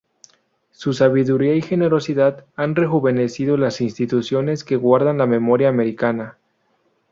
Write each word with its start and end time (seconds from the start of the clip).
Su 0.71 0.93
sabiduría 0.93 1.53
y 1.53 1.61
generosidad 1.61 2.43
han 2.55 2.73
rejuvenecido 2.73 3.55
las 3.55 3.81
instituciones 3.81 4.63
que 4.63 4.75
guardan 4.75 5.19
la 5.19 5.27
memoria 5.27 5.69
americana". 5.69 6.39